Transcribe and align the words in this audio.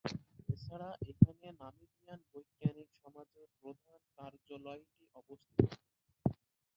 এছাড়া 0.49 0.89
এখানে 1.03 1.47
নামিবিয়ার 1.59 2.19
বৈজ্ঞানিক 2.29 2.89
সমাজের 3.01 3.47
প্রধান 3.59 3.99
কার্যালয়টি 4.17 5.03
অবস্থিত। 5.15 5.69